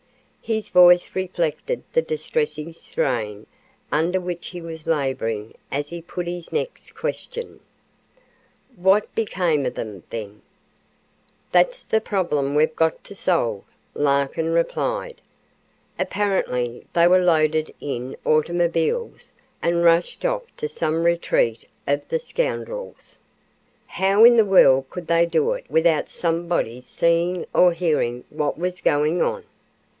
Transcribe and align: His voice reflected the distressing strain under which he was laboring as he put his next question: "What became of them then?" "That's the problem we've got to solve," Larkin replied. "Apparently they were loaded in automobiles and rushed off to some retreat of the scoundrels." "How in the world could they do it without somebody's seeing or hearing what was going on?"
His 0.41 0.67
voice 0.69 1.15
reflected 1.15 1.83
the 1.93 2.01
distressing 2.01 2.73
strain 2.73 3.45
under 3.91 4.19
which 4.19 4.47
he 4.47 4.59
was 4.59 4.87
laboring 4.87 5.53
as 5.71 5.89
he 5.89 6.01
put 6.01 6.25
his 6.25 6.51
next 6.51 6.95
question: 6.95 7.59
"What 8.75 9.13
became 9.13 9.63
of 9.67 9.75
them 9.75 10.03
then?" 10.09 10.41
"That's 11.51 11.85
the 11.85 12.01
problem 12.01 12.55
we've 12.55 12.75
got 12.75 13.01
to 13.05 13.15
solve," 13.15 13.63
Larkin 13.93 14.51
replied. 14.53 15.21
"Apparently 15.99 16.87
they 16.93 17.07
were 17.07 17.23
loaded 17.23 17.73
in 17.79 18.17
automobiles 18.25 19.31
and 19.61 19.83
rushed 19.85 20.25
off 20.25 20.43
to 20.57 20.67
some 20.67 21.03
retreat 21.05 21.69
of 21.87 22.01
the 22.09 22.19
scoundrels." 22.19 23.19
"How 23.87 24.25
in 24.25 24.35
the 24.35 24.45
world 24.45 24.89
could 24.89 25.05
they 25.05 25.27
do 25.27 25.53
it 25.53 25.67
without 25.69 26.09
somebody's 26.09 26.87
seeing 26.87 27.45
or 27.53 27.71
hearing 27.71 28.25
what 28.31 28.57
was 28.57 28.81
going 28.81 29.21
on?" 29.21 29.43